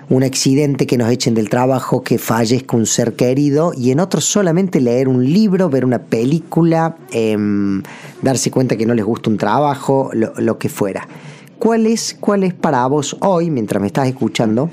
un 0.08 0.22
accidente 0.22 0.86
que 0.86 0.96
nos 0.96 1.10
echen 1.10 1.34
del 1.34 1.48
trabajo, 1.48 2.04
que 2.04 2.18
fallezca 2.18 2.76
un 2.76 2.86
ser 2.86 3.14
querido, 3.14 3.72
y 3.76 3.90
en 3.90 3.98
otros 3.98 4.24
solamente 4.24 4.80
leer 4.80 5.08
un 5.08 5.24
libro, 5.24 5.68
ver 5.68 5.84
una 5.84 5.98
película, 5.98 6.96
em, 7.10 7.82
darse 8.20 8.52
cuenta 8.52 8.76
que 8.76 8.86
no 8.86 8.94
les 8.94 9.04
gusta 9.04 9.30
un 9.30 9.38
trabajo, 9.38 10.10
lo, 10.12 10.58
que 10.58 10.68
fuera. 10.68 11.08
¿Cuál 11.58 11.86
es, 11.86 12.16
¿Cuál 12.20 12.44
es 12.44 12.54
para 12.54 12.86
vos 12.86 13.16
hoy, 13.20 13.50
mientras 13.50 13.80
me 13.80 13.88
estás 13.88 14.06
escuchando, 14.06 14.70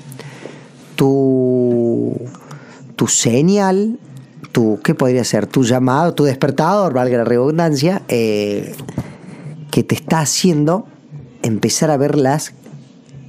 tu, 0.94 2.14
tu 2.94 3.08
señal, 3.08 3.98
tu, 4.52 4.80
¿qué 4.82 4.94
podría 4.94 5.24
ser? 5.24 5.46
Tu 5.46 5.64
llamado, 5.64 6.14
tu 6.14 6.24
despertador, 6.24 6.92
valga 6.92 7.18
la 7.18 7.24
redundancia, 7.24 8.02
eh, 8.08 8.74
que 9.70 9.82
te 9.82 9.94
está 9.94 10.20
haciendo 10.20 10.86
empezar 11.42 11.90
a 11.90 11.96
ver 11.96 12.16
las 12.16 12.52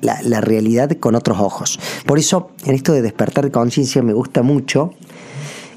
la, 0.01 0.42
realidad 0.42 0.92
con 1.00 1.16
otros 1.16 1.40
ojos. 1.40 1.80
Por 2.06 2.20
eso, 2.20 2.51
en 2.66 2.75
esto 2.75 2.94
de 2.94 3.01
despertar 3.01 3.46
de 3.46 3.51
conciencia 3.51 4.01
me 4.01 4.13
gusta 4.13 4.42
mucho 4.42 4.94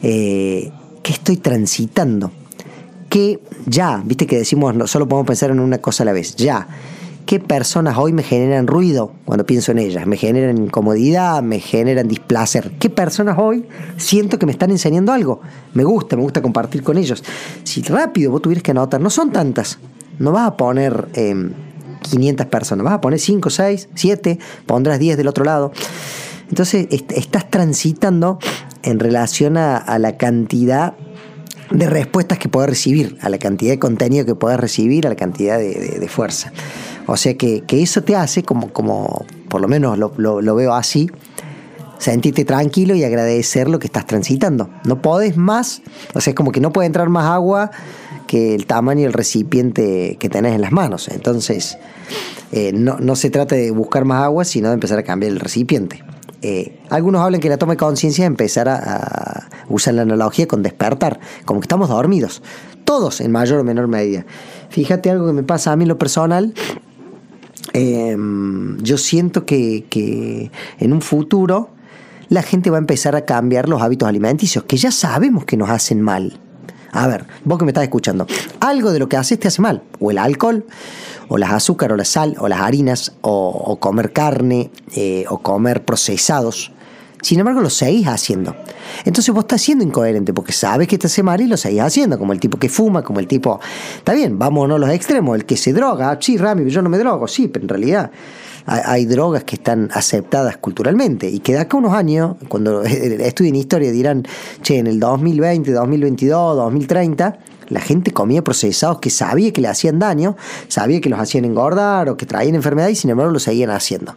eh, 0.02 0.70
qué 1.02 1.12
estoy 1.12 1.36
transitando. 1.36 2.30
Que 3.08 3.40
ya, 3.66 4.02
viste 4.04 4.26
que 4.26 4.38
decimos, 4.38 4.74
no 4.74 4.86
solo 4.86 5.06
podemos 5.08 5.26
pensar 5.26 5.50
en 5.50 5.60
una 5.60 5.78
cosa 5.78 6.02
a 6.02 6.06
la 6.06 6.12
vez, 6.12 6.34
ya. 6.36 6.66
¿Qué 7.26 7.40
personas 7.40 7.96
hoy 7.96 8.12
me 8.12 8.22
generan 8.22 8.66
ruido 8.66 9.12
cuando 9.24 9.46
pienso 9.46 9.72
en 9.72 9.78
ellas? 9.78 10.06
¿Me 10.06 10.16
generan 10.18 10.58
incomodidad? 10.58 11.42
¿Me 11.42 11.58
generan 11.58 12.06
displacer? 12.06 12.72
¿Qué 12.78 12.90
personas 12.90 13.38
hoy 13.38 13.64
siento 13.96 14.38
que 14.38 14.44
me 14.44 14.52
están 14.52 14.70
enseñando 14.70 15.12
algo? 15.12 15.40
Me 15.72 15.84
gusta, 15.84 16.16
me 16.16 16.22
gusta 16.22 16.42
compartir 16.42 16.82
con 16.82 16.98
ellos. 16.98 17.24
Si 17.62 17.80
rápido 17.82 18.30
vos 18.30 18.42
tuvieras 18.42 18.62
que 18.62 18.72
anotar, 18.72 19.00
no 19.00 19.08
son 19.08 19.32
tantas. 19.32 19.78
No 20.18 20.32
vas 20.32 20.48
a 20.48 20.56
poner 20.56 21.08
em, 21.14 21.52
500 22.02 22.46
personas. 22.46 22.84
Vas 22.84 22.94
a 22.94 23.00
poner 23.00 23.18
5, 23.18 23.48
6, 23.48 23.88
7, 23.94 24.38
pondrás 24.66 24.98
10 24.98 25.16
del 25.16 25.28
otro 25.28 25.44
lado. 25.44 25.72
Entonces 26.50 26.86
estás 26.90 27.50
transitando 27.50 28.38
en 28.82 29.00
relación 29.00 29.56
a, 29.56 29.98
la 29.98 30.16
cantidad 30.16 30.94
de 31.70 31.88
respuestas 31.88 32.38
que 32.38 32.48
puedes 32.48 32.68
recibir, 32.68 33.16
a 33.22 33.30
la 33.30 33.38
cantidad 33.38 33.72
de 33.72 33.78
contenido 33.78 34.26
que 34.26 34.34
puedes 34.34 34.60
recibir, 34.60 35.06
a 35.06 35.10
la 35.10 35.16
cantidad 35.16 35.58
de, 35.58 36.06
fuerza. 36.08 36.52
O 37.06 37.16
sea 37.16 37.34
que, 37.36 37.64
eso 37.68 38.02
te 38.02 38.16
hace, 38.16 38.42
como, 38.42 38.72
como 38.72 39.24
por 39.48 39.60
lo 39.60 39.68
menos 39.68 39.98
lo, 39.98 40.12
lo, 40.16 40.54
veo 40.54 40.74
así, 40.74 41.10
sentirte 41.98 42.44
tranquilo 42.44 42.94
y 42.94 43.04
agradecer 43.04 43.68
lo 43.68 43.78
que 43.78 43.86
estás 43.86 44.06
transitando. 44.06 44.70
No 44.84 45.02
podés 45.02 45.36
más, 45.36 45.82
o 46.14 46.20
sea, 46.20 46.30
es 46.30 46.34
como 46.34 46.52
que 46.52 46.60
no 46.60 46.72
puede 46.72 46.86
entrar 46.86 47.08
más 47.08 47.26
agua 47.26 47.70
que 48.26 48.54
el 48.54 48.66
tamaño 48.66 49.02
del 49.02 49.12
recipiente 49.12 50.16
que 50.18 50.28
tenés 50.28 50.54
en 50.54 50.60
las 50.60 50.72
manos. 50.72 51.08
Entonces, 51.08 51.78
eh, 52.52 52.72
no, 52.72 53.16
se 53.16 53.30
trata 53.30 53.54
de 53.54 53.70
buscar 53.70 54.04
más 54.04 54.22
agua, 54.22 54.44
sino 54.44 54.68
de 54.68 54.74
empezar 54.74 54.98
a 54.98 55.02
cambiar 55.02 55.32
el 55.32 55.40
recipiente. 55.40 56.02
Eh, 56.42 56.78
algunos 56.90 57.22
hablan 57.22 57.40
que 57.40 57.48
la 57.48 57.56
toma 57.56 57.72
de 57.72 57.78
conciencia 57.78 58.24
es 58.24 58.26
empezar 58.26 58.68
a, 58.68 59.48
usar 59.68 59.94
la 59.94 60.02
analogía 60.02 60.46
con 60.46 60.62
despertar, 60.62 61.18
como 61.44 61.60
que 61.60 61.64
estamos 61.64 61.88
dormidos, 61.88 62.42
todos 62.84 63.20
en 63.20 63.32
mayor 63.32 63.60
o 63.60 63.64
menor 63.64 63.88
medida. 63.88 64.26
Fíjate 64.68 65.10
algo 65.10 65.26
que 65.26 65.32
me 65.32 65.42
pasa 65.42 65.72
a 65.72 65.76
mí 65.76 65.84
en 65.84 65.88
lo 65.88 65.98
personal. 65.98 66.54
Em, 67.74 68.78
yo 68.82 68.96
siento 68.96 69.44
que, 69.44 69.84
que 69.90 70.50
en 70.78 70.92
un 70.92 71.02
futuro 71.02 71.70
la 72.28 72.42
gente 72.42 72.70
va 72.70 72.78
a 72.78 72.80
empezar 72.80 73.16
a 73.16 73.24
cambiar 73.24 73.68
los 73.68 73.82
hábitos 73.82 74.08
alimenticios, 74.08 74.64
que 74.64 74.76
ya 74.76 74.90
sabemos 74.90 75.44
que 75.44 75.56
nos 75.56 75.70
hacen 75.70 76.00
mal. 76.00 76.38
A 76.92 77.08
ver, 77.08 77.26
vos 77.44 77.58
que 77.58 77.64
me 77.64 77.72
estás 77.72 77.82
escuchando, 77.82 78.26
algo 78.60 78.92
de 78.92 79.00
lo 79.00 79.08
que 79.08 79.16
haces 79.16 79.40
te 79.40 79.48
hace 79.48 79.60
mal, 79.60 79.82
o 79.98 80.12
el 80.12 80.18
alcohol, 80.18 80.64
o 81.28 81.38
las 81.38 81.50
azúcar, 81.50 81.92
o 81.92 81.96
la 81.96 82.04
sal, 82.04 82.36
o 82.38 82.46
las 82.46 82.60
harinas, 82.60 83.12
o, 83.20 83.76
comer 83.80 84.12
carne, 84.12 84.70
eh, 84.94 85.24
o 85.28 85.38
comer 85.38 85.84
procesados. 85.84 86.70
Sin 87.24 87.38
embargo, 87.38 87.62
lo 87.62 87.70
seguís 87.70 88.06
haciendo. 88.06 88.54
Entonces 89.06 89.34
vos 89.34 89.44
estás 89.44 89.62
siendo 89.62 89.82
incoherente 89.82 90.34
porque 90.34 90.52
sabes 90.52 90.86
que 90.86 90.98
hace 91.02 91.22
mal 91.22 91.40
y 91.40 91.46
lo 91.46 91.56
seguís 91.56 91.80
haciendo, 91.80 92.18
como 92.18 92.34
el 92.34 92.38
tipo 92.38 92.58
que 92.58 92.68
fuma, 92.68 93.02
como 93.02 93.18
el 93.18 93.26
tipo... 93.26 93.60
Está 93.96 94.12
bien, 94.12 94.38
vámonos 94.38 94.76
a 94.76 94.78
los 94.78 94.90
extremos, 94.90 95.34
el 95.34 95.46
que 95.46 95.56
se 95.56 95.72
droga, 95.72 96.18
sí, 96.20 96.36
Rami, 96.36 96.70
yo 96.70 96.82
no 96.82 96.90
me 96.90 96.98
drogo, 96.98 97.26
sí, 97.26 97.48
pero 97.48 97.64
en 97.64 97.70
realidad 97.70 98.10
hay, 98.66 99.06
drogas 99.06 99.44
que 99.44 99.56
están 99.56 99.88
aceptadas 99.94 100.58
culturalmente 100.58 101.30
y 101.30 101.38
que 101.38 101.66
unos 101.72 101.94
años, 101.94 102.36
cuando 102.48 102.82
estudien 102.84 103.56
historia, 103.56 103.90
dirán, 103.90 104.26
che, 104.60 104.76
en 104.76 104.86
el 104.86 105.00
2020, 105.00 105.72
2022, 105.72 106.56
2030, 106.56 107.38
la 107.70 107.80
gente 107.80 108.12
comía 108.12 108.44
procesados 108.44 108.98
que 108.98 109.08
sabía 109.08 109.50
que 109.50 109.62
le 109.62 109.68
hacían 109.68 109.98
daño, 109.98 110.36
sabía 110.68 111.00
que 111.00 111.08
los 111.08 111.18
hacían 111.18 111.46
engordar 111.46 112.10
o 112.10 112.18
que 112.18 112.26
traían 112.26 112.54
enfermedad 112.54 112.88
y 112.88 112.96
sin 112.96 113.08
embargo 113.08 113.32
lo 113.32 113.38
seguían 113.38 113.70
haciendo. 113.70 114.14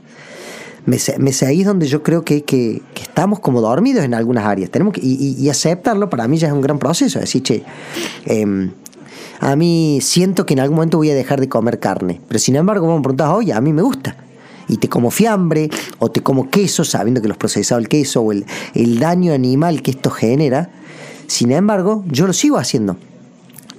Me, 0.88 0.98
seguís 0.98 1.66
donde 1.66 1.86
yo 1.86 2.02
creo 2.02 2.24
que, 2.24 2.44
que, 2.44 2.82
estamos 2.96 3.42
como 3.42 3.60
dormidos 3.60 4.06
en 4.06 4.14
algunas 4.14 4.46
áreas. 4.46 4.72
Tenemos 4.72 4.94
que, 4.94 5.02
y, 5.04 5.50
aceptarlo 5.50 6.10
para 6.10 6.28
mí 6.30 6.38
ya 6.38 6.48
es 6.48 6.54
un 6.54 6.62
gran 6.62 6.80
proceso. 6.80 7.20
Decir, 7.20 7.44
che, 7.44 7.64
em, 8.26 8.72
a 9.42 9.56
mí 9.58 10.00
siento 10.02 10.46
que 10.46 10.54
en 10.54 10.62
algún 10.62 10.78
momento 10.78 10.98
voy 10.98 11.12
a 11.12 11.16
dejar 11.16 11.42
de 11.42 11.50
comer 11.50 11.80
carne. 11.80 12.22
Pero 12.28 12.40
sin 12.40 12.56
embargo, 12.56 12.88
vos 12.88 12.96
me 12.96 13.04
preguntás, 13.04 13.30
oye, 13.32 13.52
a 13.52 13.60
mí 13.60 13.74
me 13.74 13.82
gusta 13.82 14.16
y 14.70 14.78
te 14.78 14.88
como 14.88 15.12
fiambre 15.12 15.70
o 16.00 16.10
te 16.10 16.24
como 16.24 16.50
queso, 16.50 16.86
sabiendo 16.86 17.22
que 17.22 17.28
los 17.28 17.38
procesados 17.38 17.82
el 17.84 17.90
queso 17.90 18.22
o 18.22 18.32
el 18.32 19.00
daño 19.00 19.34
animal 19.34 19.82
que 19.82 19.92
esto 19.92 20.10
genera. 20.10 20.70
Sin 21.28 21.52
embargo, 21.52 22.06
yo 22.08 22.28
lo 22.28 22.34
sigo 22.34 22.58
haciendo 22.58 22.96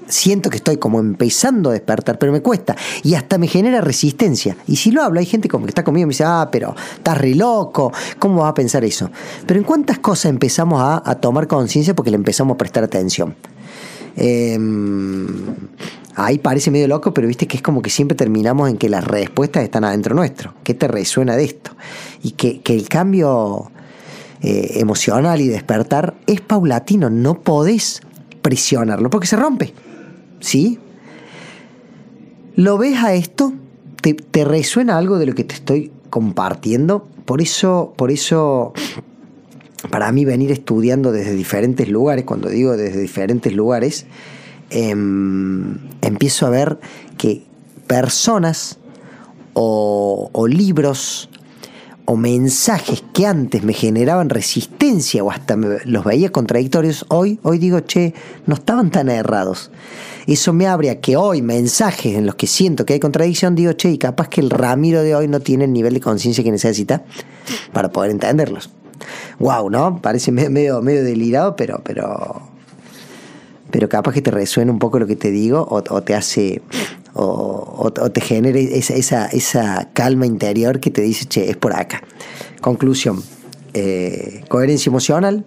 siento 0.09 0.50
que 0.50 0.57
estoy 0.57 0.79
como 0.79 1.00
empezando 1.00 1.71
a 1.71 1.73
despertar, 1.75 2.19
pero 2.19 2.33
me 2.33 2.41
cuesta 2.41 2.77
y 3.03 3.15
hasta 3.15 3.38
me 3.38 3.47
genera 3.47 3.81
resistencia. 3.81 4.57
Y 4.67 4.77
si 4.77 4.91
lo 4.91 5.03
hablo, 5.03 5.21
hay 5.21 5.27
gente 5.27 5.49
como 5.49 5.67
que 5.67 5.71
está 5.71 5.85
conmigo 5.85 6.05
y 6.05 6.07
me 6.07 6.11
dice, 6.11 6.25
ah, 6.25 6.49
pero 6.50 6.75
estás 6.97 7.19
re 7.19 7.35
loco, 7.35 7.93
¿cómo 8.19 8.43
vas 8.43 8.50
a 8.50 8.55
pensar 8.55 8.85
eso? 8.85 9.11
Pero 9.47 9.61
en 9.61 9.65
cuántas 9.65 9.99
cosas 9.99 10.27
empezamos 10.27 10.81
a, 10.83 11.15
tomar 11.21 11.47
conciencia 11.47 11.95
porque 11.95 12.11
le 12.11 12.17
empezamos 12.17 12.55
a 12.55 12.59
prestar 12.59 12.85
atención. 12.85 13.35
Eh, 14.17 14.59
ahí 16.15 16.38
parece 16.38 16.71
medio 16.71 16.88
loco, 16.88 17.15
pero 17.15 17.27
viste 17.29 17.47
que 17.47 17.57
es 17.57 17.62
como 17.62 17.83
que 17.83 17.91
siempre 17.91 18.17
terminamos 18.17 18.69
en 18.69 18.77
que 18.77 18.88
las 18.88 19.05
respuestas 19.05 19.62
están 19.62 19.85
adentro 19.85 20.15
nuestro. 20.15 20.55
¿Qué 20.65 20.75
te 20.75 20.88
resuena 20.88 21.37
de 21.37 21.45
esto? 21.45 21.73
Y 22.23 22.33
que, 22.33 22.61
el 22.67 22.88
cambio 22.88 23.71
eh, 24.43 24.75
emocional 24.81 25.41
y 25.41 25.49
despertar 25.49 26.15
es 26.27 26.41
paulatino, 26.41 27.11
no 27.11 27.41
podés 27.41 28.00
presionarlo 28.43 29.11
porque 29.11 29.27
se 29.27 29.37
rompe. 29.37 29.75
¿Sí? 30.40 30.78
¿Lo 32.54 32.78
ves 32.78 33.02
a 33.02 33.14
esto? 33.14 33.52
¿Te, 34.02 34.45
resuena 34.45 34.97
algo 34.97 35.18
de 35.18 35.26
lo 35.26 35.35
que 35.35 35.45
te 35.45 35.54
estoy 35.54 35.92
compartiendo? 36.11 37.07
Por 37.25 37.40
eso, 37.42 37.92
por 37.97 38.11
eso 38.11 38.73
para 39.90 40.11
mí 40.12 40.25
venir 40.25 40.50
estudiando 40.50 41.12
desde 41.12 41.35
diferentes 41.35 41.88
lugares, 41.88 42.25
cuando 42.25 42.49
digo 42.49 42.76
desde 42.76 43.00
diferentes 43.00 43.52
lugares, 43.52 44.07
em, 44.71 45.78
empiezo 46.02 46.47
a 46.47 46.50
ver 46.50 46.78
que 47.16 47.42
personas 47.87 48.78
o, 49.54 50.47
libros 50.49 51.28
o 52.04 52.16
mensajes 52.16 53.02
que 53.12 53.26
antes 53.26 53.62
me 53.62 53.73
generaban 53.73 54.30
resistencia 54.30 54.67
o 55.23 55.30
hasta 55.30 55.57
los 55.57 56.04
veía 56.04 56.30
contradictorios, 56.30 57.04
hoy, 57.09 57.38
hoy 57.42 57.59
digo, 57.59 57.80
che, 57.80 58.14
no 58.47 58.54
estaban 58.54 58.90
tan 58.90 59.09
errados. 59.09 59.71
Eso 60.26 60.52
me 60.52 60.66
abre 60.66 60.90
a 60.90 61.00
que 61.00 61.16
hoy 61.16 61.42
mensajes 61.42 62.16
en 62.16 62.26
los 62.26 62.35
que 62.35 62.47
siento 62.47 62.87
que 62.87 62.95
hay 62.95 63.00
contradicción, 63.00 63.54
digo, 63.54 63.73
che, 63.73 63.90
y 63.90 63.99
capaz 63.99 64.28
que 64.28 64.40
el 64.40 64.50
Ramiro 64.50 65.02
de 65.02 65.14
hoy 65.14 65.28
no 65.28 65.40
tiene 65.40 65.64
el 65.64 65.73
nivel 65.73 65.95
de 65.95 66.00
conciencia 66.00 66.42
que 66.42 66.50
necesita 66.50 67.02
para 67.73 67.90
poder 67.90 68.11
entenderlos. 68.11 68.71
wow, 69.38 69.68
¿no? 69.71 70.00
Parece 70.00 70.33
medio, 70.33 70.80
medio 70.83 71.04
delirado, 71.04 71.54
pero, 71.54 71.83
pero, 71.85 72.42
pero 73.71 73.88
capaz 73.88 74.12
que 74.12 74.23
te 74.23 74.30
resuena 74.30 74.73
un 74.73 74.78
poco 74.78 74.99
lo 74.99 75.07
que 75.07 75.16
te 75.16 75.30
digo 75.30 75.66
o, 75.71 76.02
te 76.02 76.14
hace 76.14 76.62
o, 77.14 77.90
te 77.90 78.21
genere 78.21 78.78
esa, 78.78 79.26
esa, 79.26 79.88
calma 79.92 80.26
interior 80.26 80.80
que 80.80 80.90
te 80.90 81.02
dice, 81.02 81.26
che, 81.26 81.50
es 81.50 81.57
por 81.57 81.75
acá. 81.75 82.02
Conclusión, 82.61 83.23
eh, 83.75 84.44
coherencia 84.48 84.90
emocional, 84.90 85.44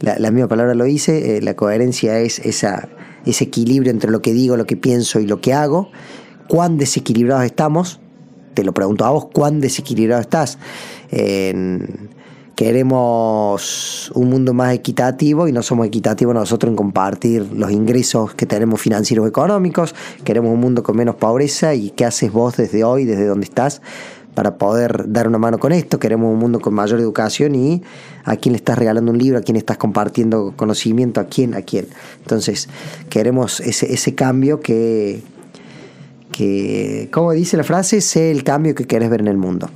la, 0.00 0.30
misma 0.30 0.48
palabra 0.48 0.74
lo 0.74 0.86
hice, 0.86 1.36
eh, 1.36 1.42
la 1.42 1.54
coherencia 1.54 2.20
es 2.20 2.38
esa, 2.40 2.88
ese 3.26 3.44
equilibrio 3.44 3.90
entre 3.90 4.10
lo 4.10 4.22
que 4.22 4.32
digo, 4.32 4.56
lo 4.56 4.66
que 4.66 4.76
pienso 4.76 5.20
y 5.20 5.26
lo 5.26 5.40
que 5.40 5.52
hago. 5.52 5.90
¿Cuán 6.48 6.78
desequilibrados 6.78 7.44
estamos? 7.44 8.00
Te 8.54 8.64
lo 8.64 8.72
pregunto 8.72 9.04
a 9.04 9.10
vos, 9.10 9.26
¿cuán 9.32 9.60
desequilibrado 9.60 10.20
estás? 10.20 10.58
queremos 12.60 14.12
un 14.14 14.28
mundo 14.28 14.52
más 14.52 14.74
equitativo 14.74 15.48
y 15.48 15.52
no 15.52 15.62
somos 15.62 15.86
equitativos 15.86 16.34
nosotros 16.34 16.68
en 16.68 16.76
compartir 16.76 17.48
los 17.54 17.70
ingresos 17.70 18.34
que 18.34 18.44
tenemos 18.44 18.82
financieros 18.82 19.26
económicos, 19.26 19.94
queremos 20.24 20.52
un 20.52 20.60
mundo 20.60 20.82
con 20.82 20.94
menos 20.94 21.14
pobreza 21.14 21.74
y 21.74 21.88
qué 21.88 22.04
haces 22.04 22.30
vos 22.30 22.58
desde 22.58 22.84
hoy, 22.84 23.06
desde 23.06 23.24
donde 23.24 23.46
estás, 23.46 23.80
para 24.34 24.56
poder 24.58 25.04
dar 25.08 25.26
una 25.28 25.38
mano 25.38 25.58
con 25.58 25.72
esto, 25.72 25.98
queremos 25.98 26.32
un 26.32 26.38
mundo 26.38 26.60
con 26.60 26.74
mayor 26.74 27.00
educación 27.00 27.54
y 27.54 27.82
a 28.24 28.36
quién 28.36 28.52
le 28.52 28.56
estás 28.56 28.78
regalando 28.78 29.10
un 29.10 29.18
libro, 29.18 29.38
a 29.38 29.42
quién 29.42 29.56
estás 29.56 29.76
compartiendo 29.76 30.54
conocimiento, 30.56 31.20
a 31.20 31.24
quién, 31.24 31.54
a 31.54 31.62
quién. 31.62 31.88
Entonces, 32.20 32.68
queremos 33.08 33.60
ese, 33.60 33.92
ese 33.92 34.14
cambio 34.14 34.60
que, 34.60 35.22
que, 36.32 37.08
como 37.12 37.32
dice 37.32 37.56
la 37.56 37.64
frase, 37.64 38.00
sé 38.00 38.30
el 38.30 38.44
cambio 38.44 38.74
que 38.74 38.86
querés 38.86 39.10
ver 39.10 39.20
en 39.20 39.28
el 39.28 39.36
mundo. 39.36 39.68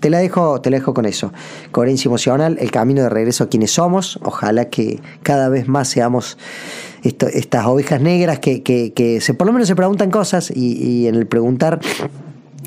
Te 0.00 0.08
la 0.08 0.18
dejo, 0.18 0.62
te 0.62 0.70
la 0.70 0.78
dejo 0.78 0.94
con 0.94 1.04
eso. 1.04 1.30
Coherencia 1.72 2.08
emocional, 2.08 2.56
el 2.58 2.70
camino 2.70 3.02
de 3.02 3.10
regreso 3.10 3.44
a 3.44 3.48
quienes 3.48 3.72
somos. 3.72 4.18
Ojalá 4.22 4.70
que 4.70 4.98
cada 5.22 5.50
vez 5.50 5.68
más 5.68 5.88
seamos 5.88 6.38
estas 7.02 7.66
ovejas 7.66 8.00
negras 8.00 8.38
que, 8.38 8.62
que, 8.62 9.20
se, 9.20 9.34
por 9.34 9.46
lo 9.46 9.52
menos 9.52 9.68
se 9.68 9.76
preguntan 9.76 10.10
cosas 10.10 10.50
y 10.54 11.06
en 11.06 11.16
el 11.16 11.26
preguntar 11.26 11.80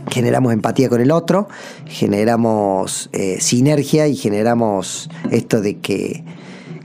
generamos 0.10 0.54
empatía 0.54 0.90
con 0.90 1.02
el 1.02 1.12
otro, 1.12 1.48
generamos 1.88 3.10
eh, 3.14 3.38
sinergia 3.40 4.08
y 4.08 4.16
generamos 4.16 5.10
esto 5.32 5.62
de 5.62 5.78
que, 5.80 6.24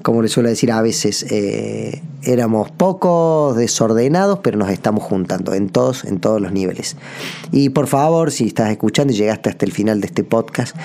como 0.03 0.23
le 0.23 0.29
suelo 0.29 0.49
decir 0.49 0.73
a 0.73 0.81
veces, 0.83 1.25
eh, 1.31 2.03
éramos 2.33 2.71
pocos, 2.71 3.57
desordenados, 3.57 4.41
pero 4.43 4.59
nos 4.59 4.71
estamos 4.71 5.03
juntando 5.03 5.55
en 5.55 5.69
todos, 5.69 6.05
en 6.05 6.21
todos 6.21 6.41
los 6.41 6.53
niveles. 6.53 6.97
Y 7.53 7.71
por 7.71 7.87
favor, 7.87 8.31
si 8.31 8.47
estás 8.47 8.71
escuchando 8.71 9.13
y 9.13 9.17
llegaste 9.17 9.49
hasta 9.49 9.65
el 9.65 9.73
final 9.73 10.01
de 10.01 10.09
este 10.09 10.25
podcast, 10.25 10.77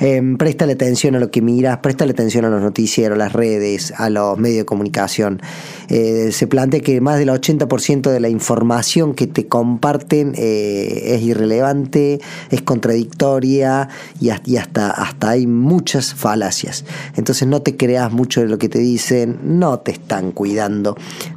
eh, 0.00 0.22
préstale 0.38 0.72
atención 0.72 1.14
a 1.14 1.18
lo 1.18 1.30
que 1.30 1.40
miras, 1.42 1.78
préstale 1.78 2.12
atención 2.12 2.44
a 2.44 2.50
los 2.50 2.60
noticieros, 2.60 3.16
las 3.16 3.32
redes, 3.32 3.92
a 3.96 4.10
los 4.10 4.38
medios 4.38 4.58
de 4.58 4.64
comunicación. 4.64 5.40
Eh, 5.88 6.30
se 6.32 6.46
plantea 6.46 6.80
que 6.80 7.00
más 7.00 7.18
del 7.18 7.28
80% 7.28 8.10
de 8.10 8.20
la 8.20 8.28
información 8.28 9.14
que 9.14 9.26
te 9.26 9.46
comparten 9.46 10.34
eh, 10.36 11.14
es 11.14 11.22
irrelevante, 11.22 12.20
es 12.50 12.62
contradictoria 12.62 13.88
y, 14.20 14.30
hasta, 14.30 14.90
hasta 14.90 15.30
hay 15.30 15.46
muchas 15.46 16.14
falacias. 16.14 16.84
Entonces 17.16 17.48
no 17.48 17.62
te 17.62 17.76
creas 17.76 18.12
mucho 18.12 18.40
de 18.40 18.48
lo 18.48 18.58
que 18.58 18.68
te 18.68 18.78
dicen, 18.78 19.38
no 19.42 19.78
te 19.78 19.92
están 19.92 20.32
cuidando, 20.32 20.85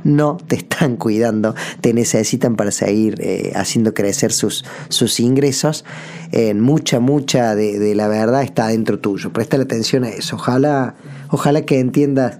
no 0.04 0.38
te 0.48 0.56
están 0.58 0.98
cuidando, 0.98 1.56
te 1.82 1.94
necesitan 1.94 2.56
para 2.56 2.72
seguir 2.72 3.16
eh, 3.20 3.54
haciendo 3.56 3.94
crecer 3.94 4.32
sus, 4.32 4.66
sus 4.90 5.20
ingresos. 5.20 5.86
En 6.32 6.60
mucha, 6.60 7.00
mucha 7.00 7.56
de, 7.56 7.80
de 7.80 7.96
la 7.96 8.08
verdad 8.08 8.44
está 8.44 8.68
dentro 8.68 9.00
tuyo. 9.00 9.34
Presta 9.34 9.58
atención 9.58 10.04
a 10.04 10.10
eso. 10.10 10.36
Ojalá, 10.36 10.96
ojalá 11.30 11.64
que 11.64 11.80
entiendas 11.80 12.38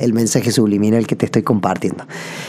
el 0.00 0.12
mensaje 0.12 0.52
subliminal 0.52 1.06
que 1.06 1.16
te 1.16 1.26
estoy 1.26 1.42
compartiendo. 1.42 2.04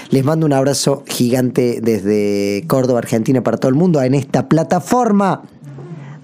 Les 0.09 0.23
mando 0.23 0.45
un 0.45 0.53
abrazo 0.53 1.03
gigante 1.07 1.79
desde 1.81 2.65
Córdoba, 2.67 2.99
Argentina, 2.99 3.43
para 3.43 3.57
todo 3.57 3.69
el 3.69 3.75
mundo 3.75 4.01
en 4.01 4.15
esta 4.15 4.49
plataforma 4.49 5.43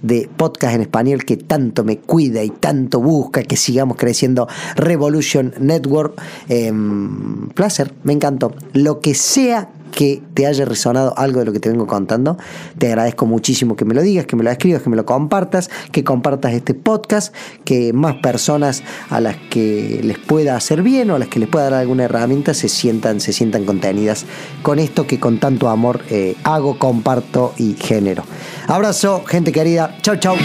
de 0.06 0.30
podcast 0.36 0.76
en 0.76 0.82
español 0.82 1.26
que 1.26 1.38
tanto 1.38 1.84
me 1.84 1.98
cuida 1.98 2.44
y 2.44 2.50
tanto 2.50 3.02
busca 3.02 3.44
que 3.44 3.58
sigamos 3.58 3.98
creciendo 3.98 4.48
Revolution 4.76 5.54
Network. 5.60 6.22
Em, 6.48 7.50
placer, 7.50 7.94
me 8.04 8.14
encantó. 8.14 8.54
Lo 8.74 9.00
que 9.00 9.16
sea 9.16 9.70
que 9.96 10.22
te 10.34 10.46
haya 10.46 10.66
resonado 10.66 11.18
algo 11.18 11.40
de 11.40 11.46
lo 11.46 11.54
que 11.54 11.60
te 11.60 11.70
vengo 11.70 11.88
contando. 11.88 12.38
Te 12.78 12.88
agradezco 12.88 13.26
muchísimo 13.26 13.76
que 13.76 13.86
me 13.86 13.96
lo 13.96 14.04
digas, 14.04 14.28
que 14.28 14.36
me 14.36 14.44
lo 14.44 14.52
escribas, 14.52 14.84
que 14.84 14.90
me 14.90 14.98
lo 14.98 15.06
compartas, 15.06 15.72
que 15.92 16.04
compartas 16.04 16.54
este 16.54 16.74
podcast, 16.76 17.34
que 17.64 17.94
más 17.94 18.16
personas 18.16 18.84
a 19.10 19.22
las 19.22 19.38
que 19.50 20.02
les 20.04 20.20
pueda 20.20 20.56
hacer 20.58 20.84
bien 20.84 21.10
o 21.10 21.16
a 21.16 21.20
las 21.20 21.30
que 21.30 21.40
les 21.40 21.48
pueda 21.48 21.70
dar 21.70 21.80
alguna 21.80 22.04
herramienta 22.04 22.54
se 22.54 22.68
sientan, 22.68 23.22
se 23.22 23.32
sientan 23.32 23.66
contenidas 23.66 24.26
con 24.62 24.80
esto 24.80 25.08
que 25.08 25.20
con 25.20 25.40
tanto 25.40 25.70
amor 25.70 26.02
eh, 26.10 26.36
hago, 26.44 26.78
comparto 26.78 27.54
y 27.58 27.76
genero. 27.80 28.24
Abrazo, 28.68 29.24
gente 29.26 29.54
querida. 29.54 29.98
Chau, 30.02 30.18
chau. 30.18 30.36